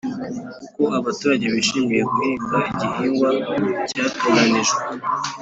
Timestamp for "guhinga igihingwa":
2.11-3.29